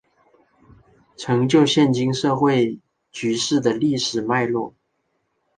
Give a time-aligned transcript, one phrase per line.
[1.15, 2.79] 成就现今社会
[3.11, 4.73] 局势的历史脉络